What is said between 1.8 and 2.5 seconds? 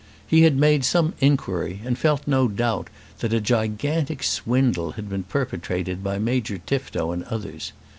and felt no